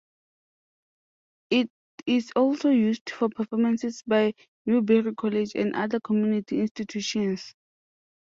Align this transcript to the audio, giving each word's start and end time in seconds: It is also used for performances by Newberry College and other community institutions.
It 1.51 1.69
is 2.07 2.31
also 2.35 2.71
used 2.71 3.11
for 3.11 3.29
performances 3.29 4.01
by 4.07 4.33
Newberry 4.65 5.13
College 5.13 5.51
and 5.53 5.75
other 5.75 5.99
community 5.99 6.59
institutions. 6.59 7.53